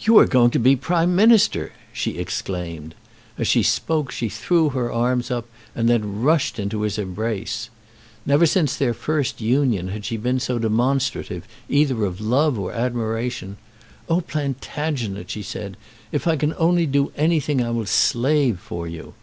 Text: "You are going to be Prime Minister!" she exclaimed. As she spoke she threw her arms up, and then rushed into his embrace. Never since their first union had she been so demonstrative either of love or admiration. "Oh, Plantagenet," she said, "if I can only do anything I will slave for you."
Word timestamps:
"You 0.00 0.18
are 0.18 0.26
going 0.26 0.50
to 0.50 0.58
be 0.58 0.76
Prime 0.76 1.16
Minister!" 1.16 1.72
she 1.90 2.18
exclaimed. 2.18 2.94
As 3.38 3.48
she 3.48 3.62
spoke 3.62 4.10
she 4.12 4.28
threw 4.28 4.68
her 4.68 4.92
arms 4.92 5.30
up, 5.30 5.46
and 5.74 5.88
then 5.88 6.20
rushed 6.20 6.58
into 6.58 6.82
his 6.82 6.98
embrace. 6.98 7.70
Never 8.26 8.44
since 8.44 8.76
their 8.76 8.92
first 8.92 9.40
union 9.40 9.88
had 9.88 10.04
she 10.04 10.18
been 10.18 10.38
so 10.38 10.58
demonstrative 10.58 11.48
either 11.70 12.04
of 12.04 12.20
love 12.20 12.58
or 12.58 12.74
admiration. 12.74 13.56
"Oh, 14.06 14.20
Plantagenet," 14.20 15.30
she 15.30 15.42
said, 15.42 15.78
"if 16.12 16.26
I 16.28 16.36
can 16.36 16.52
only 16.58 16.84
do 16.84 17.10
anything 17.16 17.62
I 17.64 17.70
will 17.70 17.86
slave 17.86 18.60
for 18.60 18.86
you." 18.86 19.14